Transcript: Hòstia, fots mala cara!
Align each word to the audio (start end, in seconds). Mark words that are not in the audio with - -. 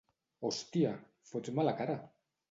Hòstia, 0.47 0.93
fots 1.33 1.53
mala 1.59 1.75
cara! 1.83 1.99